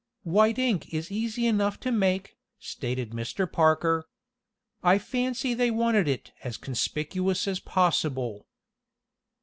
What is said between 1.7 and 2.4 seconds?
to make,"